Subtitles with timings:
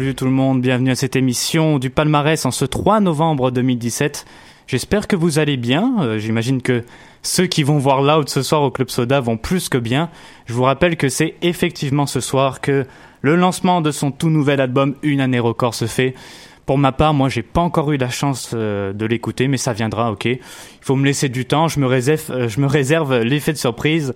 [0.00, 4.24] Salut tout le monde, bienvenue à cette émission du palmarès en ce 3 novembre 2017.
[4.66, 5.96] J'espère que vous allez bien.
[6.00, 6.84] Euh, J'imagine que
[7.20, 10.08] ceux qui vont voir Loud ce soir au Club Soda vont plus que bien.
[10.46, 12.86] Je vous rappelle que c'est effectivement ce soir que
[13.20, 16.14] le lancement de son tout nouvel album Une année record se fait.
[16.64, 19.74] Pour ma part, moi, j'ai pas encore eu la chance euh, de l'écouter, mais ça
[19.74, 20.24] viendra, ok.
[20.24, 20.38] Il
[20.80, 21.68] faut me laisser du temps.
[21.68, 24.14] Je me réserve, euh, je me réserve l'effet de surprise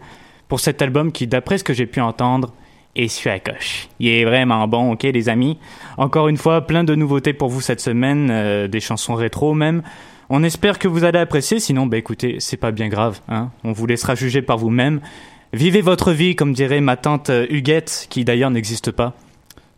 [0.49, 2.55] pour cet album qui, d'après ce que j'ai pu entendre,
[2.97, 3.89] et sur la coche.
[3.99, 5.59] Il est vraiment bon, ok les amis?
[5.97, 9.83] Encore une fois, plein de nouveautés pour vous cette semaine, euh, des chansons rétro même.
[10.31, 13.51] On espère que vous allez apprécier, sinon bah écoutez, c'est pas bien grave, hein.
[13.63, 15.01] On vous laissera juger par vous-même.
[15.53, 19.15] Vivez votre vie, comme dirait ma tante euh, Huguette, qui d'ailleurs n'existe pas.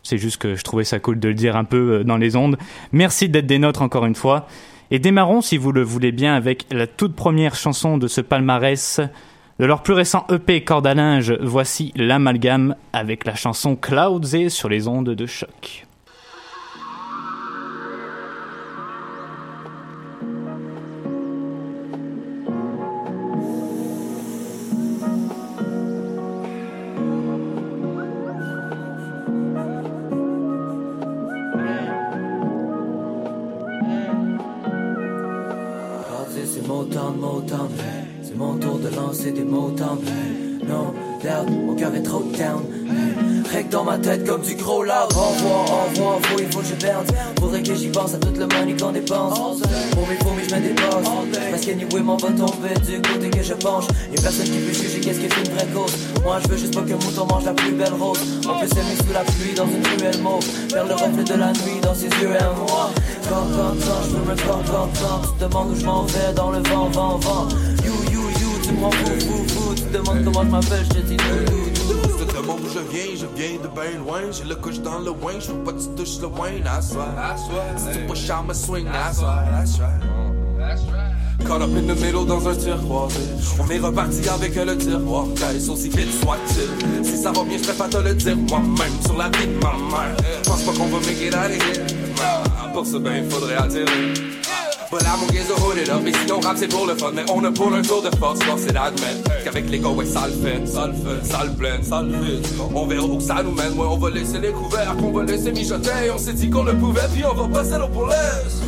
[0.03, 2.35] C'est juste que je trouvais ça cool de le dire un peu euh, dans les
[2.35, 2.57] ondes.
[2.91, 4.47] Merci d'être des nôtres encore une fois.
[4.89, 9.01] Et démarrons, si vous le voulez bien, avec la toute première chanson de ce palmarès.
[9.59, 14.49] De leur plus récent EP Corde à linge, voici l'amalgame avec la chanson Clouds et
[14.49, 15.86] sur les ondes de choc.
[74.07, 74.21] Loin.
[74.31, 76.95] J'ai le couche dans le wing, je veux pas que tu touches le wine, that's
[76.95, 77.37] right.
[77.77, 80.01] Si tu push, I'ma swing, that's right.
[81.45, 83.09] Caught up in the middle dans un tiroir.
[83.59, 85.25] On est reparti avec le tiroir.
[85.35, 87.05] Caisse aussi vite soit-il.
[87.05, 89.01] Si ça va bien, je pas te le dire moi-même.
[89.05, 90.15] Sur la vie de ma mère.
[90.43, 92.73] Pense pas qu'on va make it out of here.
[92.73, 93.87] Pour ça, ben, faudrait atterrir
[94.89, 96.01] But là, mon gaze hold it up.
[96.05, 97.11] Et si on rap, c'est pour le fun.
[97.13, 100.05] Mais on a pour un tour de force, force c'est d'admettre qu'avec les gars, ouais,
[100.05, 102.41] ça le fait, ça le fait, ça le ça le fait.
[102.73, 103.73] On verra où ça nous mène.
[103.73, 106.09] Ouais, on va laisser les couverts, qu'on va laisser mijoter.
[106.13, 108.61] On s'est dit qu'on le pouvait, puis on va passer l'eau pour l'aise.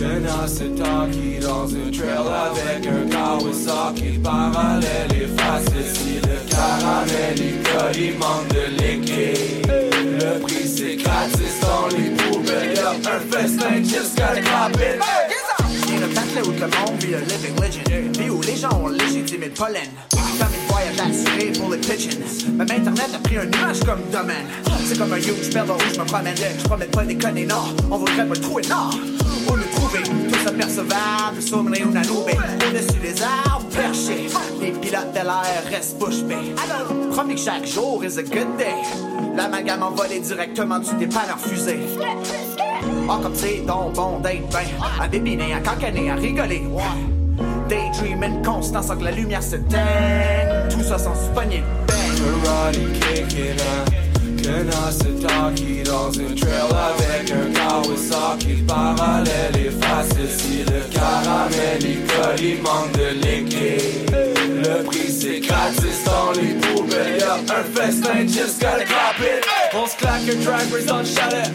[0.00, 0.74] Karate c'est
[1.10, 4.18] qui dans une trail avec un Kawasaki?
[4.22, 9.89] Parallèle et facile si le caramel il il manque de liquide
[10.20, 11.60] Le prix c'est gratis
[11.96, 15.00] les poubelles Y'a un festin just gotta clap it
[16.00, 18.16] de battre où le monde vit le living legend
[18.60, 19.88] gens ont légitimé le pollen.
[20.38, 22.18] Famille de voyage assuré pour les pigeons
[22.52, 24.46] Même internet a pris un nuage comme domaine.
[24.84, 27.74] C'est comme un huge bell où je me promène Je promets pas déconner non.
[27.90, 28.90] On voudrait pas le trouver non.
[29.48, 34.28] Où le trouver Tous apercevables Sommeil ou nanoubé Au-dessus des arbres perchés
[34.60, 36.54] Les pilotes de l'air restent bouche bée.
[37.12, 38.74] Promis que chaque jour is a good day.
[39.36, 41.80] L'amalgame envolé directement du dépanneur fusée.
[43.08, 44.66] Ah comme c'est donc bon d'être ben
[45.00, 46.62] À bébiner, à cancaner, à rigoler.
[47.68, 51.62] Daydreaming constant sans que la lumière s'éteigne Tout ça sans se pogner.
[51.86, 52.10] Bang.
[52.16, 54.00] Karate kicking
[54.42, 58.62] Kenasataki dans une trail avec un Kawasaki.
[58.66, 64.10] Parallèle et facile si le caramel il colle, il manque de liquide.
[64.64, 67.18] Le prix c'est gratis dans les poubelles.
[67.20, 71.50] Y'a un festin, just gotta clap it On se claque un race dans le chalet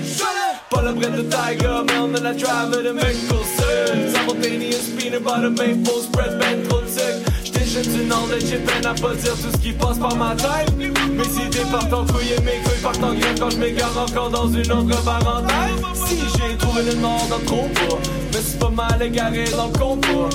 [0.70, 5.50] Pas le bread de Tiger, mais on a la drive de Mickelson Simultaneous peanut butter
[5.50, 6.82] maple spread, ben trop
[7.76, 10.74] jeune du Nord, j'ai peine à pas dire ce qui passe par ma tête.
[10.78, 14.48] Mes idées partent en couille mes couilles partent en grève quand je m'égare encore dans
[14.48, 16.08] une autre parenthèse.
[16.08, 17.98] Si j'ai trouvé le Nord dans le compas
[18.32, 20.30] Mais c'est pas mal égaré dans le compas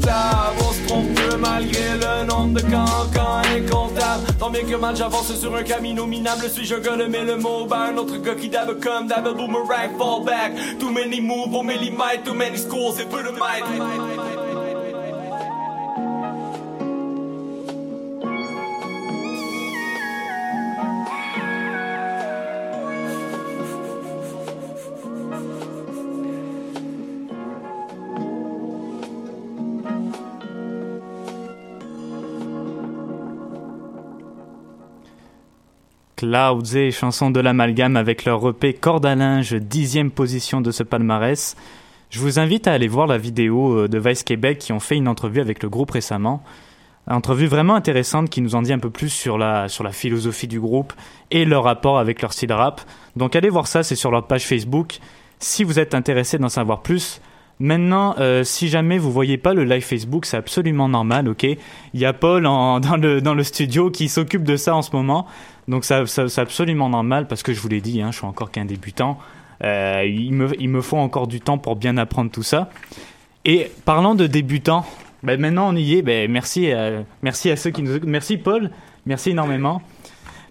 [0.00, 5.34] tab, on se trompe malgré le nombre de cancans incontable Tant bien que mal j'avance
[5.34, 6.48] sur un camino minable.
[6.50, 9.96] Suis-je un gars de le mot ben un autre gars qui dab comme double boomerang
[9.98, 10.52] fall back.
[10.78, 14.41] Too many moves, au millimètre, too many schools et peu de might
[36.22, 40.84] Clouds et chanson de l'amalgame avec leur EP Corde à linge, dixième position de ce
[40.84, 41.56] palmarès.
[42.10, 44.94] Je vous invite à aller voir la vidéo euh, de Vice Québec qui ont fait
[44.94, 46.44] une entrevue avec le groupe récemment.
[47.08, 49.90] Une entrevue vraiment intéressante qui nous en dit un peu plus sur la, sur la
[49.90, 50.92] philosophie du groupe
[51.32, 52.82] et leur rapport avec leur style rap.
[53.16, 55.00] Donc allez voir ça, c'est sur leur page Facebook.
[55.40, 57.20] Si vous êtes intéressé d'en savoir plus,
[57.62, 61.44] Maintenant, euh, si jamais vous voyez pas le live Facebook, c'est absolument normal, ok?
[61.44, 65.28] Il y a Paul dans, le, studio qui s'occupe de ça en ce moment.
[65.68, 68.50] Donc ça, c'est absolument normal parce que je vous l'ai dit, hein, je suis encore
[68.50, 69.16] qu'un débutant.
[69.62, 72.68] Euh, il, me, faut encore du temps pour bien apprendre tout ça.
[73.44, 74.84] Et parlant de débutants,
[75.22, 76.02] ben maintenant on y est.
[76.02, 78.00] Ben merci, à, merci à ceux qui nous.
[78.04, 78.72] Merci Paul,
[79.06, 79.82] merci énormément.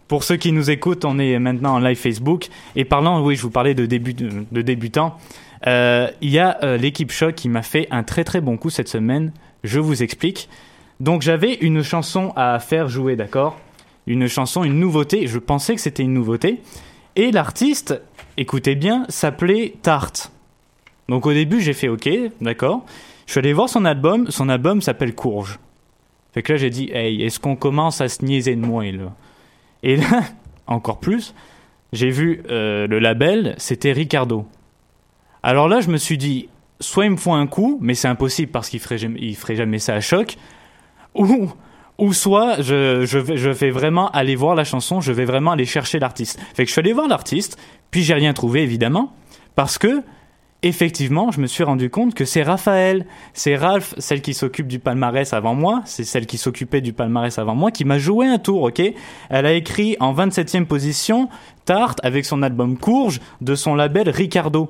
[0.07, 2.47] Pour ceux qui nous écoutent, on est maintenant en live Facebook.
[2.77, 5.17] Et parlant, oui, je vous parlais de débutants.
[5.67, 8.69] Euh, il y a euh, l'équipe Choc qui m'a fait un très très bon coup
[8.69, 9.31] cette semaine.
[9.63, 10.49] Je vous explique.
[10.99, 13.59] Donc j'avais une chanson à faire jouer, d'accord?
[14.07, 15.27] Une chanson, une nouveauté.
[15.27, 16.61] Je pensais que c'était une nouveauté.
[17.15, 18.01] Et l'artiste,
[18.37, 20.31] écoutez bien, s'appelait Tarte.
[21.09, 22.85] Donc au début j'ai fait OK, d'accord?
[23.25, 24.29] Je suis allé voir son album.
[24.29, 25.59] Son album s'appelle Courge.
[26.33, 28.85] Fait que là j'ai dit, hey, est-ce qu'on commence à se niaiser de moi
[29.83, 30.23] Et là,
[30.67, 31.33] encore plus,
[31.93, 34.45] j'ai vu euh, le label, c'était Ricardo.
[35.43, 38.51] Alors là, je me suis dit, soit ils me font un coup, mais c'est impossible
[38.51, 40.37] parce qu'il ferait, il ferait jamais ça à choc,
[41.15, 41.49] ou,
[41.97, 45.51] ou soit je, je, vais, je vais vraiment aller voir la chanson, je vais vraiment
[45.51, 46.39] aller chercher l'artiste.
[46.53, 47.57] Fait que je suis allé voir l'artiste,
[47.89, 49.13] puis j'ai rien trouvé évidemment,
[49.55, 50.03] parce que
[50.63, 54.79] effectivement, je me suis rendu compte que c'est Raphaël, c'est Ralph, celle qui s'occupe du
[54.79, 58.37] palmarès avant moi, c'est celle qui s'occupait du palmarès avant moi, qui m'a joué un
[58.37, 58.81] tour, ok?
[59.29, 61.29] Elle a écrit en 27e position
[61.65, 64.69] Tarte avec son album Courge de son label Ricardo.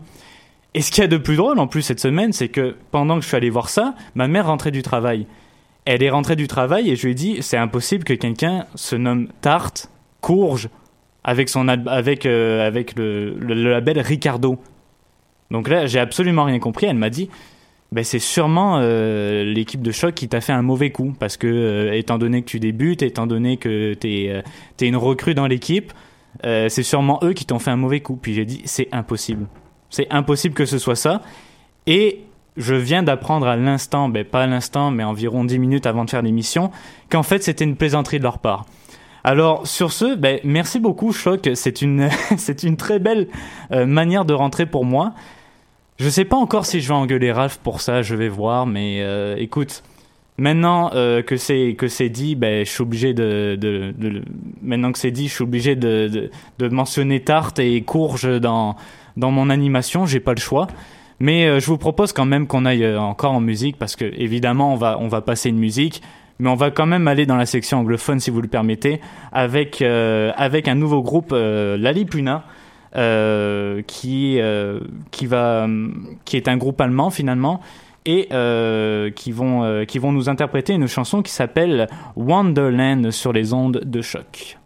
[0.74, 3.16] Et ce qu'il y a de plus drôle en plus cette semaine, c'est que pendant
[3.16, 5.28] que je suis allé voir ça, ma mère rentrait du travail.
[5.86, 8.96] Elle est rentrée du travail et je lui ai dit c'est impossible que quelqu'un se
[8.96, 9.90] nomme Tarte,
[10.22, 10.70] Courge,
[11.24, 14.60] avec, son, avec, euh, avec le, le, label Ricardo.
[15.50, 16.86] Donc là, j'ai absolument rien compris.
[16.86, 17.30] Elle m'a dit
[17.92, 21.48] ben c'est sûrement euh, l'équipe de choc qui t'a fait un mauvais coup parce que
[21.48, 24.42] euh, étant donné que tu débutes, étant donné que t'es
[24.80, 25.92] es une recrue dans l'équipe,
[26.44, 28.16] c'est sûrement eux qui t'ont fait un mauvais coup.
[28.16, 29.48] Puis j'ai dit c'est impossible,
[29.92, 31.22] c'est impossible que ce soit ça.
[31.86, 32.22] Et
[32.58, 36.10] je viens d'apprendre à l'instant, ben pas à l'instant, mais environ 10 minutes avant de
[36.10, 36.72] faire l'émission,
[37.10, 38.66] qu'en fait c'était une plaisanterie de leur part.
[39.24, 43.28] Alors sur ce, ben, merci beaucoup Choc, c'est une c'est une très belle
[43.72, 45.14] euh, manière de rentrer pour moi.
[45.98, 49.02] Je sais pas encore si je vais engueuler Ralph pour ça, je vais voir, mais
[49.02, 49.84] euh, écoute,
[50.38, 53.94] maintenant euh, que c'est que c'est dit, ben je suis obligé de,
[54.64, 58.76] maintenant que c'est dit, je suis obligé de, de mentionner tarte et courge dans
[59.18, 60.68] dans mon animation, j'ai pas le choix.
[61.22, 64.06] Mais euh, je vous propose quand même qu'on aille euh, encore en musique parce que
[64.06, 66.02] évidemment on va on va passer une musique,
[66.40, 69.00] mais on va quand même aller dans la section anglophone si vous le permettez
[69.32, 72.44] avec euh, avec un nouveau groupe Lalipuna
[73.86, 74.40] qui
[75.12, 75.68] qui va
[76.26, 77.62] qui est un groupe allemand finalement
[78.08, 78.30] et
[79.16, 84.02] qui vont qui vont nous interpréter une chanson qui s'appelle Wonderland sur les ondes de
[84.02, 84.58] choc.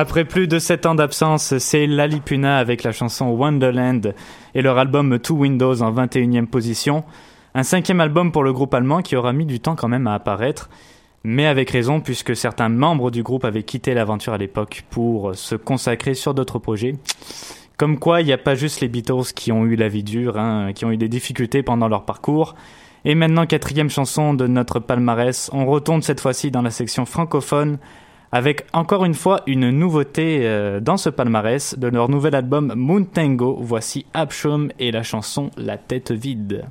[0.00, 4.14] Après plus de 7 ans d'absence, c'est Lalipuna avec la chanson Wonderland
[4.54, 7.02] et leur album Two Windows en 21e position.
[7.56, 10.14] Un cinquième album pour le groupe allemand qui aura mis du temps quand même à
[10.14, 10.70] apparaître,
[11.24, 15.56] mais avec raison puisque certains membres du groupe avaient quitté l'aventure à l'époque pour se
[15.56, 16.94] consacrer sur d'autres projets.
[17.76, 20.38] Comme quoi, il n'y a pas juste les Beatles qui ont eu la vie dure,
[20.38, 22.54] hein, qui ont eu des difficultés pendant leur parcours.
[23.04, 27.78] Et maintenant, quatrième chanson de notre palmarès, on retourne cette fois-ci dans la section francophone
[28.32, 33.04] avec encore une fois une nouveauté euh, dans ce palmarès de leur nouvel album Moon
[33.04, 33.58] Tango.
[33.60, 36.64] Voici Abshum et la chanson La tête vide.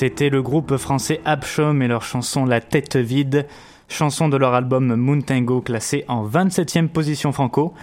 [0.00, 3.46] C'était le groupe français Abchom et leur chanson La tête vide,
[3.86, 5.62] chanson de leur album Moon Tango
[6.08, 7.74] en 27e position franco.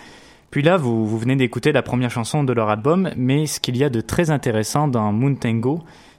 [0.49, 3.83] Puis là, vous, venez d'écouter la première chanson de leur album, mais ce qu'il y
[3.83, 5.35] a de très intéressant dans Moon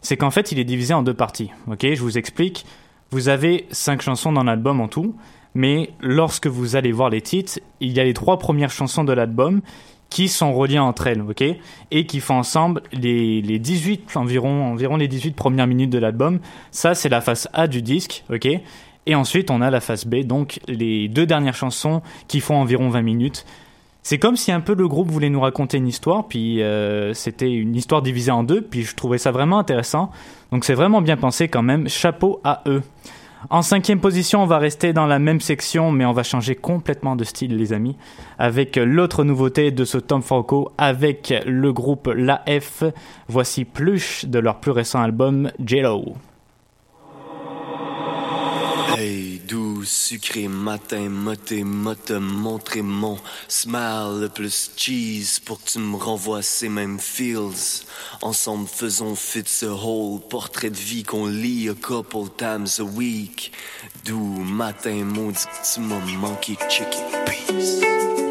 [0.00, 1.50] c'est qu'en fait il est divisé en deux parties.
[1.66, 2.64] Ok, je vous explique.
[3.10, 5.16] Vous avez cinq chansons dans l'album en tout,
[5.56, 9.12] mais lorsque vous allez voir les titres, il y a les trois premières chansons de
[9.12, 9.62] l'album
[10.10, 11.44] qui sont reliées entre elles, ok?
[11.90, 16.40] Et qui font ensemble les, les 18, environ, environ les 18 premières minutes de l'album.
[16.70, 18.48] Ça, c'est la face A du disque, ok?
[19.06, 22.88] Et ensuite, on a la face B, donc les deux dernières chansons qui font environ
[22.90, 23.46] 20 minutes.
[24.02, 27.50] C'est comme si un peu le groupe voulait nous raconter une histoire, puis euh, c'était
[27.50, 30.10] une histoire divisée en deux, puis je trouvais ça vraiment intéressant.
[30.52, 32.82] Donc c'est vraiment bien pensé quand même, chapeau à eux.
[33.50, 37.16] En cinquième position, on va rester dans la même section, mais on va changer complètement
[37.16, 37.96] de style, les amis,
[38.38, 42.82] avec l'autre nouveauté de ce Tom Franco, avec le groupe La F.
[43.28, 46.14] Voici Pluche de leur plus récent album, Jello.
[48.96, 49.27] Hey,
[49.78, 55.96] doux, sucré matin, moté, motte, montrer mon smile le plus cheese pour que tu me
[55.96, 57.84] renvoies ces mêmes feels.
[58.22, 63.52] Ensemble, faisons fit ce whole portrait de vie qu'on lit a couple times a week.
[64.04, 68.27] Doux matin, maudit tu m'as manqué, chicken peace.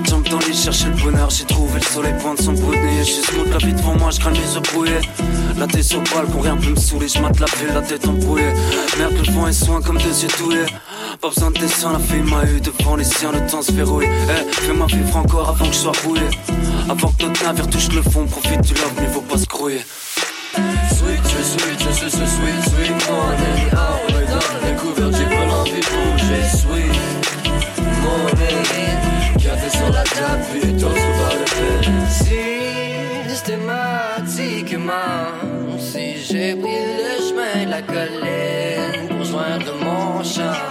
[0.00, 1.28] Quatre jambes dans les chercher le bonheur.
[1.28, 3.04] J'ai trouvé le soleil pointe son bout de nez.
[3.04, 5.00] Smooth la vie devant moi, je crains les yeux.
[5.58, 7.06] La tête sur le balcon, rien peut me saouler.
[7.06, 8.52] Je la ville, la tête embrouillée.
[8.96, 10.64] Merde, le vent est soin comme deux yeux douillés.
[11.20, 14.06] Pas besoin de dessin, la fille m'a eu devant les siens, le temps se verrouille.
[14.06, 16.28] Eh, fais-moi vivre encore avant que je sois rouillé.
[16.88, 19.84] Avant que notre navire touche le fond, profite du love, mais faut pas se grouiller.
[20.96, 23.70] Sweet, je sweet, je suis ce sweet, sweet morning.
[24.78, 26.42] Couverts, j'ai pas l'envie de bouger.
[26.56, 26.99] Sweet
[33.28, 34.92] Systématiquement,
[35.78, 40.62] si j'ai pris le chemin de la colline pour joindre mon champ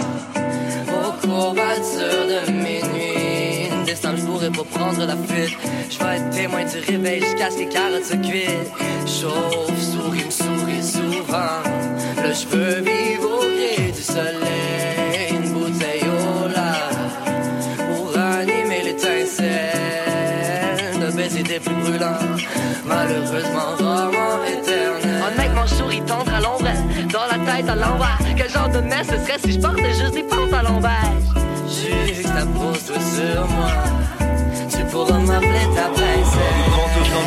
[0.88, 3.86] aux courbatures de minuit.
[3.86, 5.58] Destin, je pourrais pas prendre la fuite.
[5.90, 8.72] Je vais être témoin du réveil jusqu'à ce les carottes se cuisent.
[9.08, 11.64] Chauve, souris, souris souvent.
[12.18, 12.82] Là, je peux
[13.92, 15.09] du soleil.
[21.64, 22.20] Des plus brûlants.
[22.86, 25.24] Malheureusement, roman éternel.
[25.28, 26.72] Honnêtement, je souris tendre à l'ombre,
[27.12, 28.20] dans la tête à l'envers.
[28.38, 31.12] Quel genre de messe ce serait si je portais juste des pentes à l'envers?
[31.68, 33.72] Juxtapose-toi sur moi.
[34.70, 36.59] Tu pourras m'appeler ta princesse.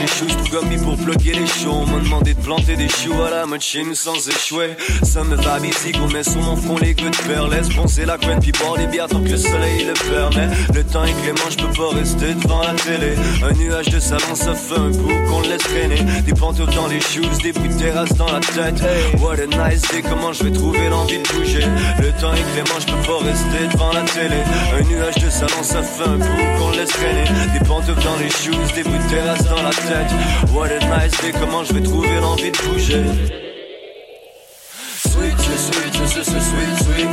[0.03, 1.71] Les choux, tout pour bloquer les choux.
[1.71, 4.71] On m'a demandé de planter des choux à la nous sans échouer.
[5.05, 7.49] Ça me va ici qu'on met sur mon front les gouttes de.
[7.49, 10.49] Laisse poncer la couette puis boire des bières tant que le soleil le permet.
[10.75, 13.15] Le temps est clément, je peux pas rester devant la télé.
[13.49, 16.03] Un nuage de salon, ça fait un bout qu'on laisse traîner.
[16.27, 18.83] Des pantoufles dans les shoes, des bouts de terrasse dans la tête.
[19.21, 21.65] What a nice day, comment je vais trouver l'envie de bouger?
[22.01, 24.43] Le temps est clément, je peux pas rester devant la télé.
[24.77, 27.25] Un nuage de salon, ça fait un bout qu'on laisse traîner.
[27.53, 29.92] Des pantoufles dans les shoes, des bouts de terrasse dans la tête.
[29.93, 33.05] What a nice day, comment je vais trouver l'envie de bouger.
[34.97, 37.09] Sweet, suis, je suis ce sweet, sweet.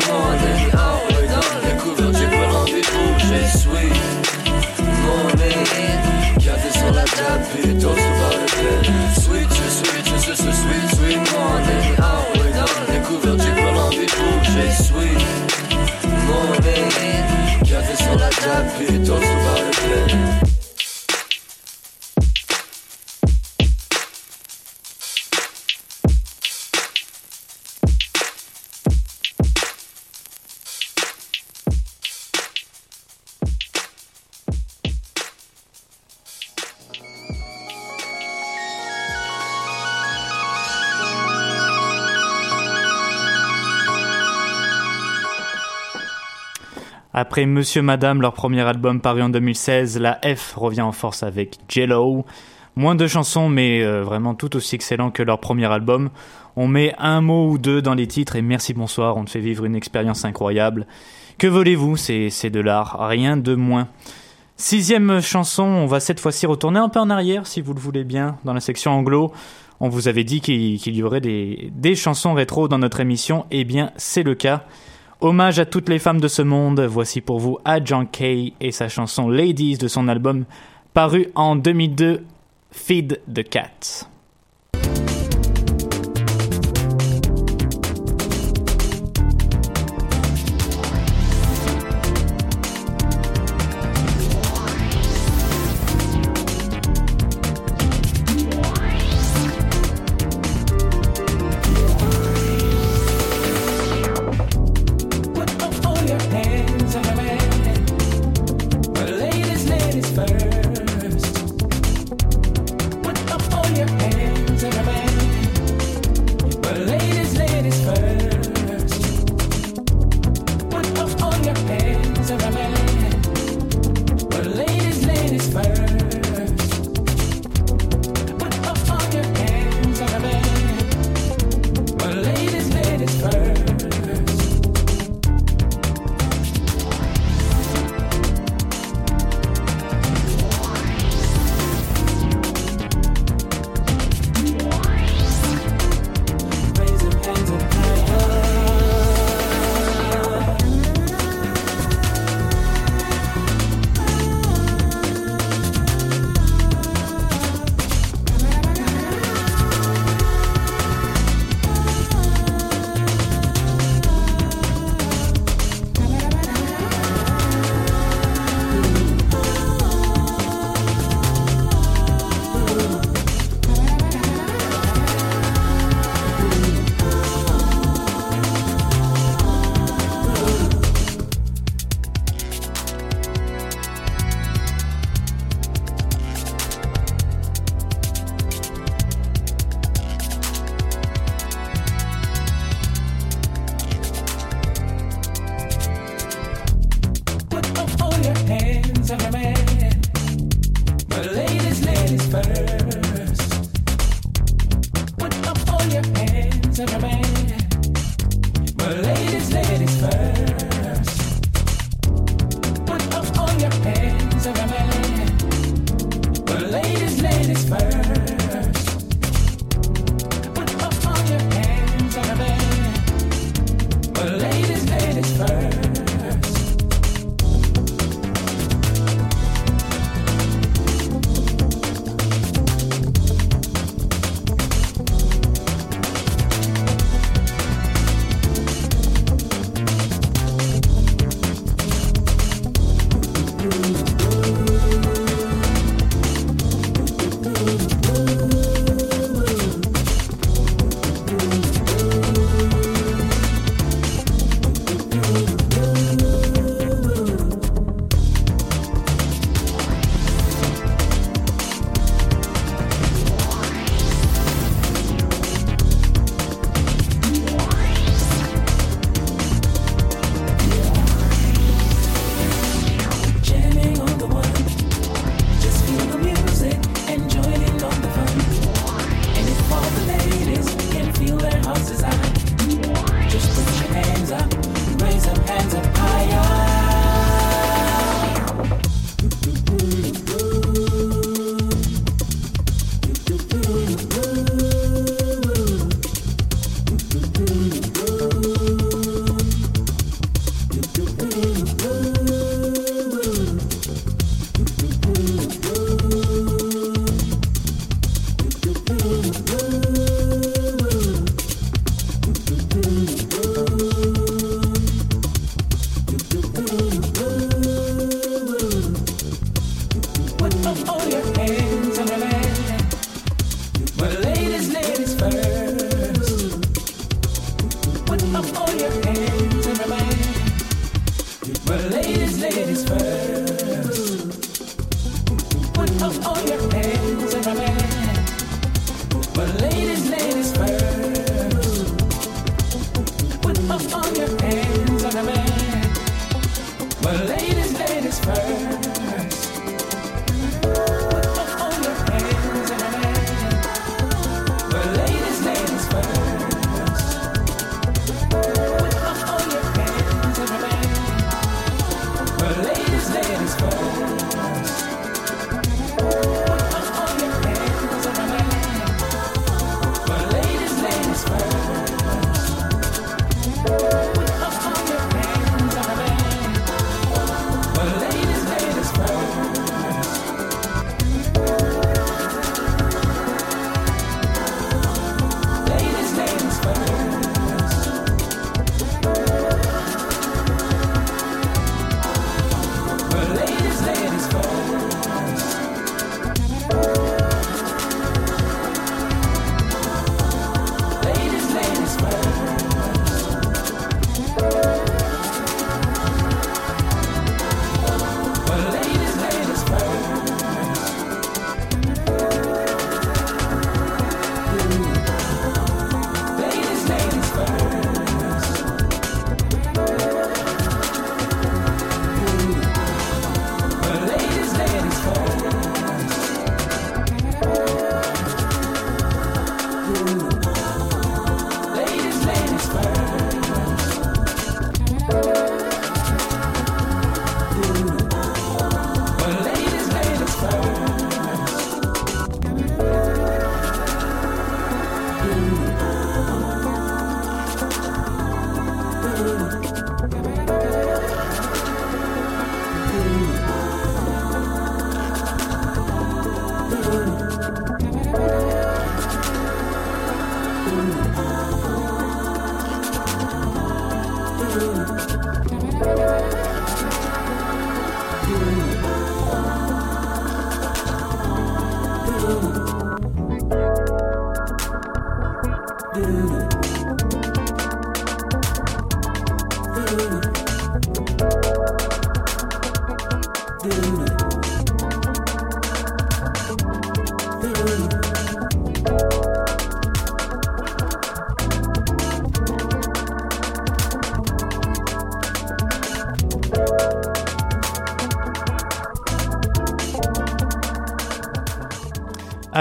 [0.74, 3.44] Ah ouais, dans j'ai pas l'envie de bouger.
[3.58, 3.94] Sweet
[5.04, 5.65] morning.
[6.36, 7.74] Café sur la table, puis
[47.45, 52.25] Monsieur Madame, leur premier album paru en 2016, la F revient en force avec Jello.
[52.75, 56.10] Moins de chansons, mais euh, vraiment tout aussi excellent que leur premier album.
[56.56, 59.39] On met un mot ou deux dans les titres et merci bonsoir, on te fait
[59.39, 60.86] vivre une expérience incroyable.
[61.38, 63.88] Que voulez-vous, c'est de l'art, rien de moins.
[64.58, 68.04] Sixième chanson, on va cette fois-ci retourner un peu en arrière, si vous le voulez
[68.04, 69.32] bien, dans la section anglo.
[69.80, 73.62] On vous avait dit qu'il y aurait des, des chansons rétro dans notre émission, et
[73.62, 74.65] eh bien c'est le cas.
[75.22, 78.88] Hommage à toutes les femmes de ce monde, voici pour vous Adjan Kay et sa
[78.88, 80.46] chanson Ladies de son album
[80.94, 82.24] paru en 2002
[82.72, 84.08] Feed the Cat.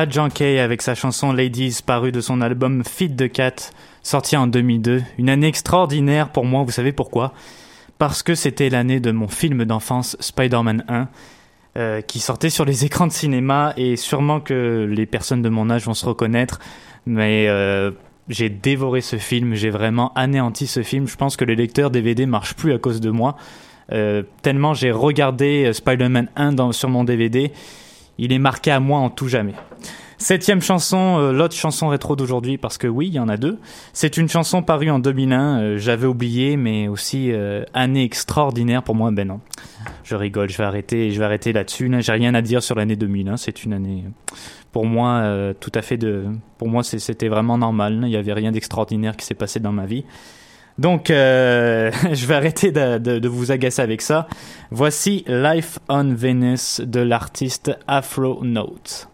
[0.07, 3.73] Kay avec sa chanson Ladies parue de son album Feed the Cat
[4.03, 5.03] sorti en 2002.
[5.19, 7.33] Une année extraordinaire pour moi, vous savez pourquoi?
[7.99, 11.09] Parce que c'était l'année de mon film d'enfance Spider-Man 1
[11.77, 15.69] euh, qui sortait sur les écrans de cinéma et sûrement que les personnes de mon
[15.69, 16.61] âge vont se reconnaître
[17.05, 17.91] mais euh,
[18.29, 21.09] j'ai dévoré ce film, j'ai vraiment anéanti ce film.
[21.09, 23.37] Je pense que les lecteurs DVD marchent plus à cause de moi.
[23.91, 27.51] Euh, tellement j'ai regardé Spider-Man 1 dans, sur mon DVD,
[28.19, 29.55] il est marqué à moi en tout jamais.
[30.21, 33.57] Septième chanson, euh, l'autre chanson rétro d'aujourd'hui, parce que oui, il y en a deux.
[33.93, 38.97] C'est une chanson parue en 2001, euh, j'avais oublié, mais aussi euh, année extraordinaire pour
[38.97, 39.13] moi.
[39.13, 39.39] Ben non,
[40.03, 41.87] je rigole, je vais arrêter, je vais arrêter là-dessus.
[41.87, 42.01] là.
[42.01, 44.05] J'ai rien à dire sur l'année 2001, c'est une année
[44.73, 46.27] pour moi tout à fait de,
[46.59, 48.01] pour moi c'était vraiment normal.
[48.03, 50.05] Il y avait rien d'extraordinaire qui s'est passé dans ma vie.
[50.79, 54.29] Donc, euh, je vais arrêter de, de- vous agacer avec ça.
[54.71, 59.09] Voici Life on Venus de l'artiste Afro Note.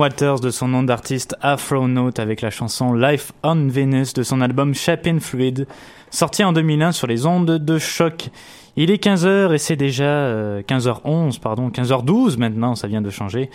[0.00, 4.40] Waters de son nom d'artiste Afro Note avec la chanson Life on Venus de son
[4.40, 5.66] album Chapin Fluid,
[6.08, 8.30] sorti en 2001 sur les ondes de choc.
[8.76, 13.50] Il est 15h et c'est déjà euh, 15h11, pardon, 15h12 maintenant, ça vient de changer.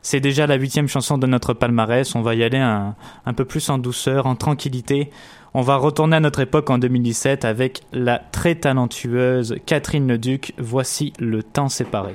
[0.00, 2.14] C'est déjà la huitième chanson de notre palmarès.
[2.14, 2.94] On va y aller un,
[3.26, 5.10] un peu plus en douceur, en tranquillité.
[5.52, 10.54] On va retourner à notre époque en 2017 avec la très talentueuse Catherine Leduc.
[10.58, 12.14] Voici le temps séparé.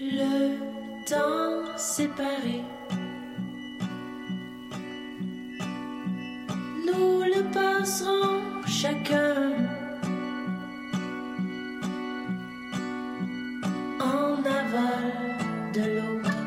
[0.00, 2.62] Le temps séparé.
[6.86, 9.54] Nous le passerons chacun
[14.00, 15.14] en aval
[15.74, 16.38] de l'autre.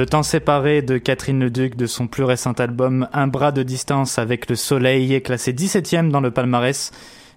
[0.00, 4.18] Le temps séparé de Catherine Leduc de son plus récent album Un bras de distance
[4.18, 6.90] avec le soleil est classé 17ème dans le palmarès.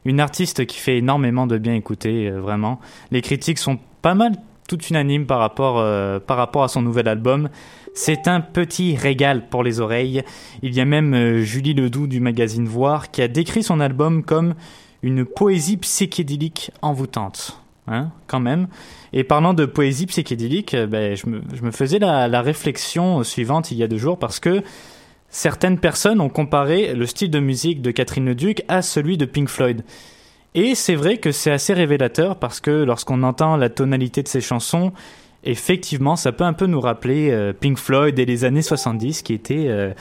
[0.06, 2.80] Une artiste qui fait énormément de bien écouter, euh, vraiment.
[3.12, 4.32] Les critiques sont pas mal
[4.70, 7.50] toutes unanimes par rapport, euh, par rapport à son nouvel album.
[7.96, 10.24] C'est un petit régal pour les oreilles.
[10.62, 14.24] Il y a même euh, Julie Ledoux du magazine Voir qui a décrit son album
[14.24, 14.56] comme
[15.02, 17.62] une poésie psychédélique envoûtante.
[17.86, 18.68] Hein, quand même.
[19.12, 23.78] Et parlant de poésie psychédélique, euh, ben, je, me, faisais la, la réflexion suivante il
[23.78, 24.64] y a deux jours parce que
[25.28, 29.50] certaines personnes ont comparé le style de musique de Catherine Leduc à celui de Pink
[29.50, 29.84] Floyd.
[30.56, 34.42] Et c'est vrai que c'est assez révélateur parce que lorsqu'on entend la tonalité de ses
[34.42, 34.94] chansons,
[35.44, 39.34] effectivement, ça peut un peu nous rappeler euh, Pink Floyd et les années 70 qui
[39.34, 39.92] étaient, euh,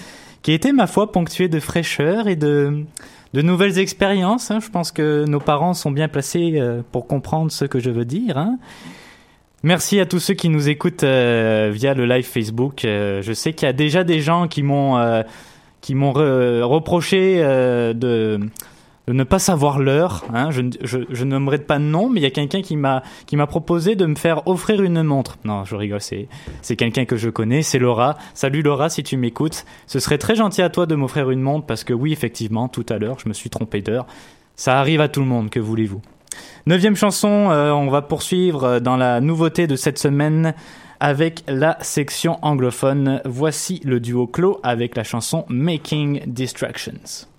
[0.43, 2.85] qui étaient, ma foi, ponctuées de fraîcheur et de,
[3.33, 4.51] de nouvelles expériences.
[4.51, 4.61] hein.
[4.61, 8.05] Je pense que nos parents sont bien placés euh, pour comprendre ce que je veux
[8.05, 8.37] dire.
[8.39, 8.59] hein.
[9.64, 12.85] Merci à tous ceux qui nous écoutent euh, via le live Facebook.
[12.85, 15.22] Euh, je sais qu'il y a déjà des gens qui m'ont
[15.80, 18.41] qui m'ont re- reproché de
[19.09, 20.24] de ne pas savoir l'heure.
[20.32, 20.50] Hein.
[20.50, 23.36] Je, je, je nommerai pas de nom, mais il y a quelqu'un qui m'a qui
[23.36, 25.38] m'a proposé de me faire offrir une montre.
[25.44, 26.00] Non, je rigole.
[26.00, 26.28] C'est
[26.61, 27.62] c'est quelqu'un que je connais.
[27.62, 28.16] C'est Laura.
[28.34, 31.66] Salut Laura, si tu m'écoutes, ce serait très gentil à toi de m'offrir une montre
[31.66, 34.07] parce que oui, effectivement, tout à l'heure, je me suis trompé d'heure.
[34.55, 35.50] Ça arrive à tout le monde.
[35.50, 36.00] Que voulez-vous
[36.66, 40.55] Neuvième chanson, euh, on va poursuivre euh, dans la nouveauté de cette semaine
[41.00, 43.20] avec la section anglophone.
[43.24, 47.32] Voici le duo clos avec la chanson Making Distractions.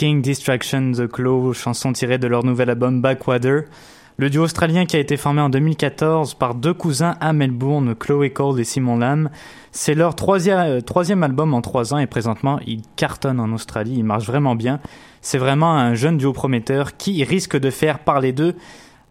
[0.00, 3.64] Making Distraction the Claw, chanson tirée de leur nouvel album Backwater.
[4.16, 8.30] Le duo australien qui a été formé en 2014 par deux cousins à Melbourne, Chloé
[8.30, 9.28] Cole et Simon Lam.
[9.72, 13.96] C'est leur troisième, euh, troisième album en trois ans et présentement ils cartonnent en Australie,
[13.98, 14.80] ils marchent vraiment bien.
[15.20, 18.54] C'est vraiment un jeune duo prometteur qui risque de faire parler d'eux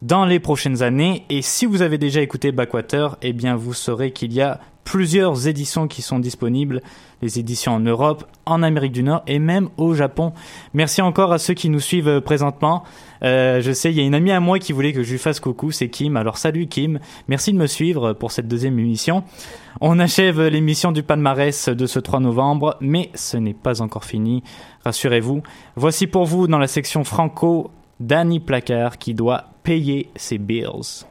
[0.01, 1.23] dans les prochaines années.
[1.29, 4.59] Et si vous avez déjà écouté Backwater, eh bien vous saurez qu'il y a
[4.89, 6.81] plusieurs éditions qui sont disponibles,
[7.21, 10.33] les éditions en Europe, en Amérique du Nord et même au Japon.
[10.73, 12.83] Merci encore à ceux qui nous suivent euh, présentement.
[13.23, 15.19] Euh, je sais, il y a une amie à moi qui voulait que je lui
[15.19, 16.17] fasse coucou, c'est Kim.
[16.17, 19.23] Alors salut Kim, merci de me suivre pour cette deuxième émission.
[19.79, 24.41] On achève l'émission du palmarès de ce 3 novembre, mais ce n'est pas encore fini,
[24.85, 25.43] rassurez-vous.
[25.75, 27.69] Voici pour vous dans la section franco,
[27.99, 31.05] Danny Placard qui doit payer ses bills.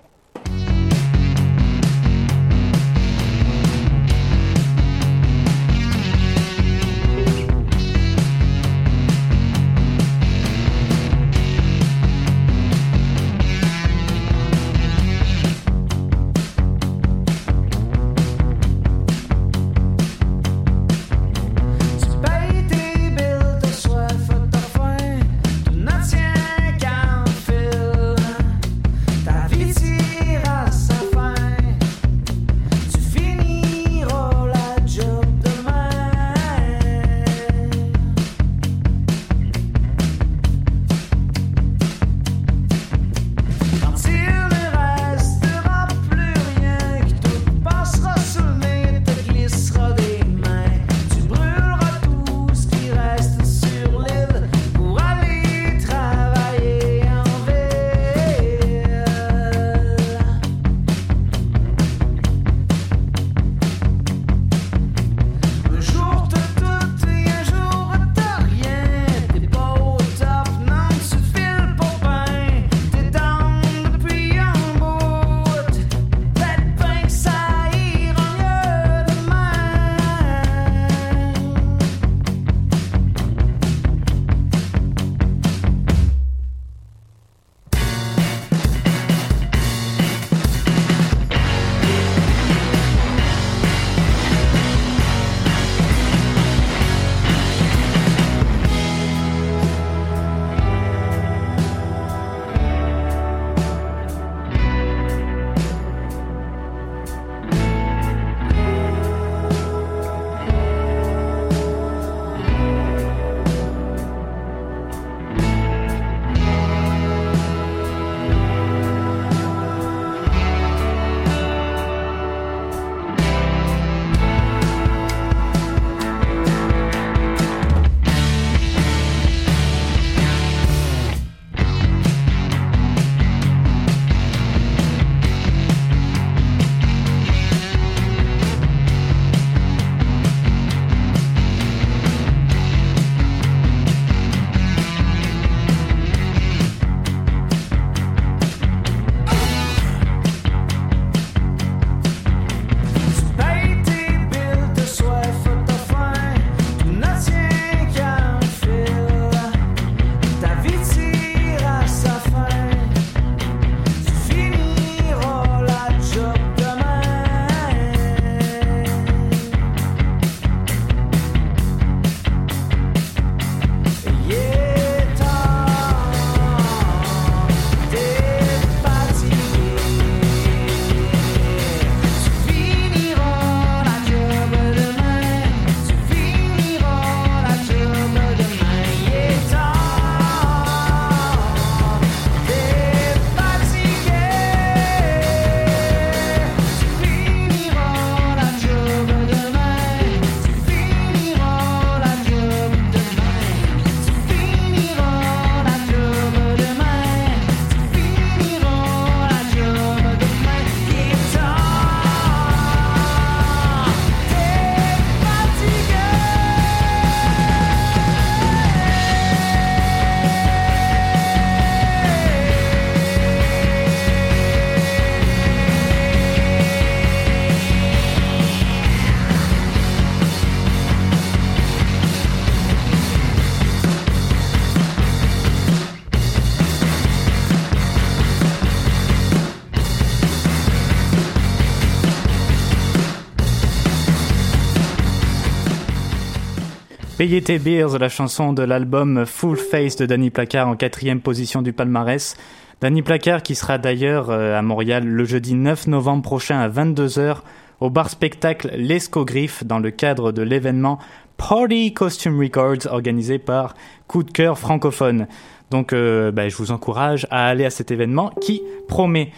[247.28, 252.36] Beers, la chanson de l'album Full Face de Danny Placard en quatrième position du palmarès.
[252.80, 257.40] Danny Placard qui sera d'ailleurs euh, à Montréal le jeudi 9 novembre prochain à 22h
[257.80, 260.98] au bar spectacle L'Escogriffe dans le cadre de l'événement
[261.36, 263.74] Party Costume Records organisé par
[264.06, 265.26] Coup de cœur francophone.
[265.70, 269.32] Donc bah, je vous encourage à aller à cet événement qui promet.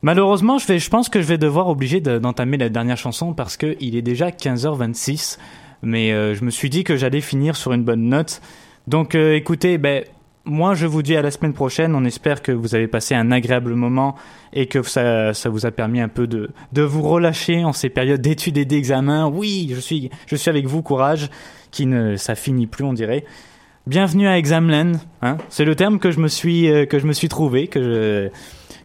[0.00, 3.34] Malheureusement, je, vais, je pense que je vais devoir obliger de- d'entamer la dernière chanson
[3.34, 5.36] parce que il est déjà 15h26.
[5.82, 8.40] Mais euh, je me suis dit que j'allais finir sur une bonne note.
[8.86, 10.04] Donc euh, écoutez, ben,
[10.44, 11.94] moi je vous dis à la semaine prochaine.
[11.94, 14.16] On espère que vous avez passé un agréable moment
[14.52, 17.90] et que ça, ça vous a permis un peu de, de vous relâcher en ces
[17.90, 19.28] périodes d'études et d'examens.
[19.28, 21.30] Oui, je suis, je suis avec vous, courage,
[21.70, 23.24] qui ne, ça finit plus, on dirait.
[23.86, 25.38] Bienvenue à Examlen, hein.
[25.48, 28.30] C'est le terme que je me suis, euh, que je me suis trouvé, que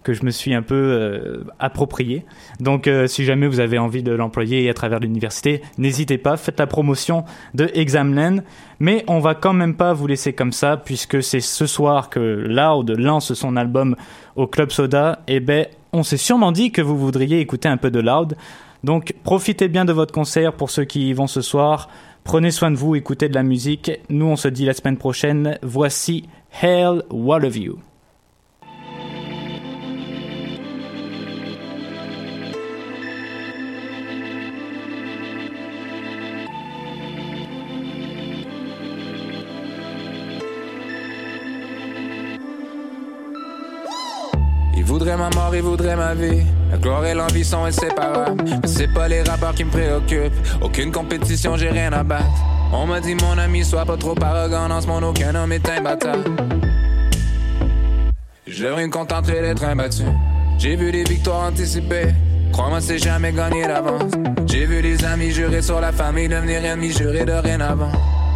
[0.03, 2.25] que je me suis un peu euh, approprié.
[2.59, 6.59] Donc, euh, si jamais vous avez envie de l'employer à travers l'université, n'hésitez pas, faites
[6.59, 7.23] la promotion
[7.53, 8.43] de Examlen.
[8.79, 12.19] Mais on va quand même pas vous laisser comme ça, puisque c'est ce soir que
[12.19, 13.95] Loud lance son album
[14.35, 15.19] au Club Soda.
[15.27, 18.35] Et ben, on s'est sûrement dit que vous voudriez écouter un peu de Loud.
[18.83, 21.89] Donc, profitez bien de votre concert pour ceux qui y vont ce soir.
[22.23, 23.91] Prenez soin de vous, écoutez de la musique.
[24.09, 25.57] Nous, on se dit la semaine prochaine.
[25.61, 26.27] Voici
[26.61, 27.92] Hell, What of You.
[45.15, 46.43] Voudrait ma mort, il voudrait ma vie.
[46.71, 48.43] La gloire et l'envie sont inséparables.
[48.45, 50.33] Mais c'est pas les rappeurs qui me préoccupent.
[50.61, 52.25] Aucune compétition, j'ai rien à battre.
[52.71, 54.67] On m'a dit, mon ami, sois pas trop arrogant.
[54.69, 56.23] Dans ce monde, aucun homme est imbattable.
[58.47, 60.03] Je devrais me contenter d'être imbattu.
[60.57, 62.13] J'ai vu des victoires anticipées.
[62.51, 64.11] Crois-moi, c'est jamais gagné d'avance.
[64.45, 67.91] J'ai vu des amis jurer sur la famille, devenir ennemis, jurer de rien avant.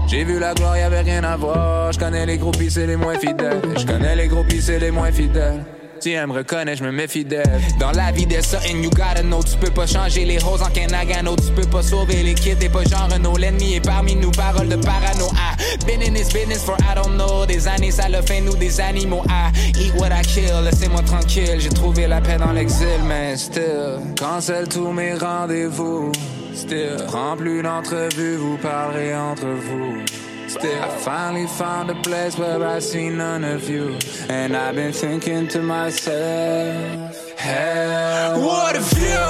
[0.07, 1.91] J'ai vu la gloire, y'avait rien à voir.
[1.91, 3.61] Je connais les groupies, c'est les moins fidèles.
[3.77, 5.63] Je connais les groupies, c'est les moins fidèles.
[5.99, 7.61] Si elle me reconnaît, je me méfie d'elle.
[7.79, 9.41] Dans la vie, there's something you gotta know.
[9.43, 11.35] Tu peux pas changer les roses en Kanagano.
[11.35, 13.37] Tu peux pas sauver les kids, t'es pas genre Renault.
[13.37, 15.27] L'ennemi est parmi nous, parole de parano.
[15.35, 17.45] Ah, been in this business for I don't know.
[17.45, 19.23] Des années, ça le fait nous des animaux.
[19.29, 21.59] Ah, eat what I kill, laissez-moi tranquille.
[21.59, 23.99] J'ai trouvé la paix dans l'exil, mais still.
[24.17, 26.11] Cancel tous mes rendez-vous.
[26.53, 27.05] Still.
[27.07, 30.26] Prends plus d'entrevues, vous parlerez entre vous.
[30.59, 33.95] Still, I finally found a place where I see none of you.
[34.27, 39.27] And I've been thinking to myself, hell, what if you?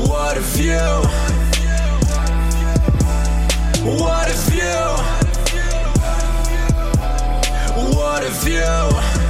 [0.00, 0.86] What if you?
[4.00, 4.76] What if you?
[7.94, 9.25] What if you?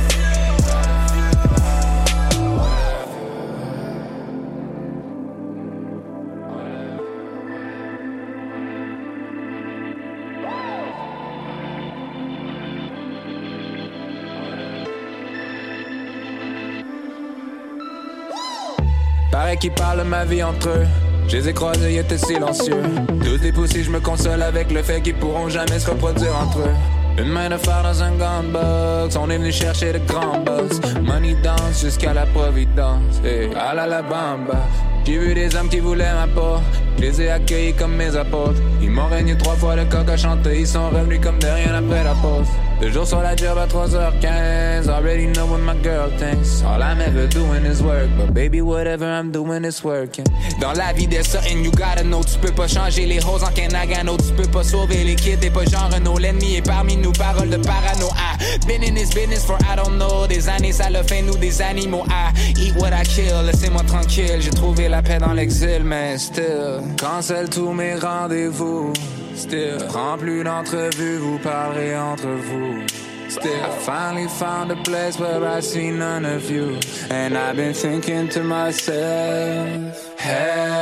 [19.61, 20.87] Qu'ils parlent ma vie entre eux.
[21.29, 22.83] Je les ai croisés, ils étaient silencieux.
[23.25, 26.59] Tous les poussés, je me console avec le fait qu'ils pourront jamais se reproduire entre
[26.59, 26.75] eux.
[27.19, 30.81] Une main de fer dans un gun box, on est venu chercher de grands boss.
[31.03, 34.69] Money dance jusqu'à la providence, et à la la bamba.
[35.07, 36.61] J'ai vu des hommes qui voulaient ma peau,
[36.99, 38.61] je les ai accueillis comme mes apôtres.
[38.83, 41.75] Ils m'ont régné trois fois le coq à chanter, ils sont revenus comme de rien
[41.75, 42.49] après la pause.
[42.79, 46.63] Deux jours sur la job à 3h15, already know what my girl thinks.
[46.63, 50.27] All I'm ever doing is work, but baby, whatever I'm doing is working.
[50.61, 52.23] Dans la vie, there's something you gotta know.
[52.23, 54.19] Tu peux pas changer les roses en Kanagano.
[54.19, 56.19] Tu peux pas sauver les kids, t'es pas genre Renault.
[56.19, 58.09] L'ennemi est parmi nous, parole de parano.
[58.15, 60.27] Ah, been in this business for I don't know.
[60.27, 62.05] Des années, ça le fait nous des animaux.
[62.11, 64.41] Ah, eat what I kill, laissez-moi tranquille.
[64.41, 66.83] J'ai trouvé la paix dans l'exil, mais still.
[67.01, 68.93] Cancel tous mes rendez-vous.
[69.37, 69.79] Still.
[69.89, 72.87] Prends plus d'entrevues, vous parlerez entre vous.
[73.29, 76.79] Still, I finally found a place where I see none of you.
[77.11, 80.77] And I've been thinking to myself, hell.